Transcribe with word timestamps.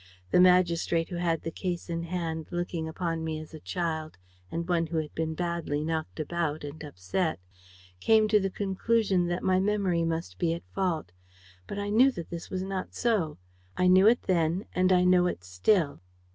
The 0.31 0.39
magistrate 0.39 1.09
who 1.09 1.17
had 1.17 1.43
the 1.43 1.51
case 1.51 1.87
in 1.87 2.05
hand, 2.05 2.47
looking 2.49 2.89
upon 2.89 3.23
me 3.23 3.37
as 3.39 3.53
a 3.53 3.59
child 3.59 4.17
and 4.51 4.67
one 4.67 4.87
who 4.87 4.97
had 4.97 5.13
been 5.13 5.35
badly 5.35 5.83
knocked 5.83 6.19
about 6.19 6.63
and 6.63 6.83
upset, 6.83 7.39
came 7.99 8.27
to 8.29 8.39
the 8.39 8.49
conclusion 8.49 9.27
that 9.27 9.43
my 9.43 9.59
memory 9.59 10.03
must 10.03 10.39
be 10.39 10.55
at 10.55 10.65
fault. 10.73 11.11
But 11.67 11.77
I 11.77 11.89
knew 11.91 12.09
that 12.13 12.31
this 12.31 12.49
was 12.49 12.63
not 12.63 12.95
so; 12.95 13.37
I 13.77 13.85
knew 13.87 14.07
it 14.07 14.23
then 14.23 14.65
and 14.73 14.91
I 14.91 15.03
know 15.03 15.27
it 15.27 15.43
still." 15.43 16.01